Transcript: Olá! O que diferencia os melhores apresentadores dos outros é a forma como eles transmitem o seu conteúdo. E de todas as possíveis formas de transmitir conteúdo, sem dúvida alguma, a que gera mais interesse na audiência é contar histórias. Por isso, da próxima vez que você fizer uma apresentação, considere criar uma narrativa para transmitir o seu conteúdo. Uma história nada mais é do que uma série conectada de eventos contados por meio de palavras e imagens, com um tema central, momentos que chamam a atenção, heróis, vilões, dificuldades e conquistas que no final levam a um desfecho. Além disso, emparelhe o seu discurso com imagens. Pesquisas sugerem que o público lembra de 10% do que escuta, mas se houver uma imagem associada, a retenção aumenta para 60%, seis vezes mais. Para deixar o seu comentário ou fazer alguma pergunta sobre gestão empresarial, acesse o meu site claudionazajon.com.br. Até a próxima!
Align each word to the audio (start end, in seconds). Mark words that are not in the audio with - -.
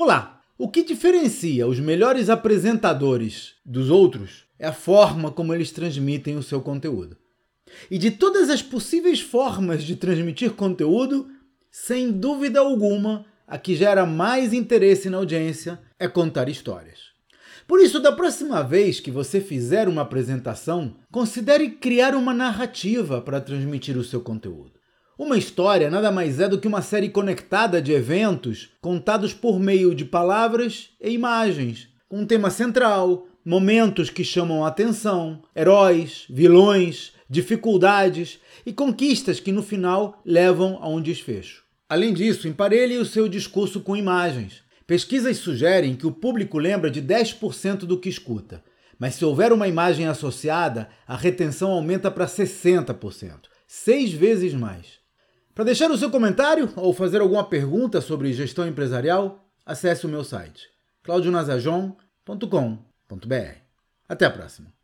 Olá! 0.00 0.42
O 0.56 0.68
que 0.68 0.84
diferencia 0.84 1.66
os 1.66 1.80
melhores 1.80 2.30
apresentadores 2.30 3.54
dos 3.66 3.90
outros 3.90 4.44
é 4.56 4.68
a 4.68 4.72
forma 4.72 5.32
como 5.32 5.52
eles 5.52 5.72
transmitem 5.72 6.36
o 6.36 6.42
seu 6.42 6.60
conteúdo. 6.60 7.16
E 7.90 7.98
de 7.98 8.12
todas 8.12 8.48
as 8.48 8.62
possíveis 8.62 9.20
formas 9.20 9.82
de 9.82 9.96
transmitir 9.96 10.52
conteúdo, 10.52 11.28
sem 11.68 12.12
dúvida 12.12 12.60
alguma, 12.60 13.26
a 13.44 13.58
que 13.58 13.74
gera 13.74 14.06
mais 14.06 14.52
interesse 14.52 15.10
na 15.10 15.16
audiência 15.16 15.80
é 15.98 16.06
contar 16.06 16.48
histórias. 16.48 17.00
Por 17.66 17.80
isso, 17.80 17.98
da 17.98 18.12
próxima 18.12 18.62
vez 18.62 19.00
que 19.00 19.10
você 19.10 19.40
fizer 19.40 19.88
uma 19.88 20.02
apresentação, 20.02 20.94
considere 21.10 21.70
criar 21.70 22.14
uma 22.14 22.32
narrativa 22.32 23.20
para 23.20 23.40
transmitir 23.40 23.96
o 23.96 24.04
seu 24.04 24.20
conteúdo. 24.20 24.77
Uma 25.18 25.36
história 25.36 25.90
nada 25.90 26.12
mais 26.12 26.38
é 26.38 26.48
do 26.48 26.60
que 26.60 26.68
uma 26.68 26.80
série 26.80 27.08
conectada 27.08 27.82
de 27.82 27.90
eventos 27.90 28.70
contados 28.80 29.34
por 29.34 29.58
meio 29.58 29.92
de 29.92 30.04
palavras 30.04 30.90
e 31.00 31.10
imagens, 31.10 31.88
com 32.08 32.20
um 32.20 32.24
tema 32.24 32.50
central, 32.50 33.26
momentos 33.44 34.10
que 34.10 34.22
chamam 34.22 34.64
a 34.64 34.68
atenção, 34.68 35.42
heróis, 35.56 36.24
vilões, 36.30 37.14
dificuldades 37.28 38.38
e 38.64 38.72
conquistas 38.72 39.40
que 39.40 39.50
no 39.50 39.60
final 39.60 40.22
levam 40.24 40.78
a 40.80 40.88
um 40.88 41.02
desfecho. 41.02 41.64
Além 41.88 42.14
disso, 42.14 42.46
emparelhe 42.46 42.96
o 42.96 43.04
seu 43.04 43.28
discurso 43.28 43.80
com 43.80 43.96
imagens. 43.96 44.62
Pesquisas 44.86 45.38
sugerem 45.38 45.96
que 45.96 46.06
o 46.06 46.12
público 46.12 46.58
lembra 46.58 46.88
de 46.88 47.02
10% 47.02 47.78
do 47.78 47.98
que 47.98 48.08
escuta, 48.08 48.62
mas 48.96 49.16
se 49.16 49.24
houver 49.24 49.52
uma 49.52 49.66
imagem 49.66 50.06
associada, 50.06 50.88
a 51.08 51.16
retenção 51.16 51.72
aumenta 51.72 52.08
para 52.08 52.26
60%, 52.26 53.48
seis 53.66 54.12
vezes 54.12 54.54
mais. 54.54 55.07
Para 55.58 55.64
deixar 55.64 55.90
o 55.90 55.98
seu 55.98 56.08
comentário 56.08 56.72
ou 56.76 56.94
fazer 56.94 57.20
alguma 57.20 57.42
pergunta 57.42 58.00
sobre 58.00 58.32
gestão 58.32 58.64
empresarial, 58.64 59.44
acesse 59.66 60.06
o 60.06 60.08
meu 60.08 60.22
site 60.22 60.68
claudionazajon.com.br. 61.02 63.56
Até 64.08 64.24
a 64.24 64.30
próxima! 64.30 64.72